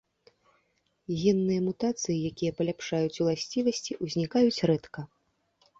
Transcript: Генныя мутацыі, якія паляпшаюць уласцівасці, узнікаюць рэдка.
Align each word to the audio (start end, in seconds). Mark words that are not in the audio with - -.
Генныя 1.23 1.61
мутацыі, 1.67 2.15
якія 2.31 2.51
паляпшаюць 2.61 3.21
уласцівасці, 3.27 3.91
узнікаюць 4.09 4.61
рэдка. 4.73 5.11